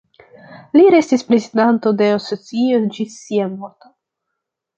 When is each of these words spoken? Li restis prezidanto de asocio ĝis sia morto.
Li 0.77 0.85
restis 0.95 1.23
prezidanto 1.27 1.91
de 1.99 2.07
asocio 2.15 2.81
ĝis 2.97 3.19
sia 3.27 3.47
morto. 3.53 3.95